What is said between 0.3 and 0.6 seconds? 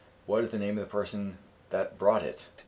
is the